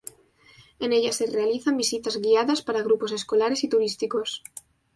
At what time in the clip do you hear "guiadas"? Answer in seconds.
2.17-2.63